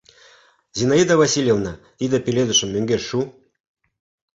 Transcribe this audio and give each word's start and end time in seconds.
Зинаида 0.77 1.15
Васильевна, 1.21 1.73
тиде 1.97 2.17
пеледышым 2.25 2.69
мӧҥгеш 2.71 3.01
шу. 3.09 3.19